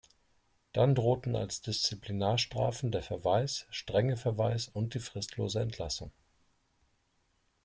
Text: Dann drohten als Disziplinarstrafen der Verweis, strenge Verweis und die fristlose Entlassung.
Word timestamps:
Dann 0.73 0.95
drohten 0.95 1.35
als 1.35 1.61
Disziplinarstrafen 1.61 2.91
der 2.91 3.03
Verweis, 3.03 3.67
strenge 3.69 4.17
Verweis 4.17 4.67
und 4.67 4.95
die 4.95 4.99
fristlose 4.99 5.59
Entlassung. 5.59 6.11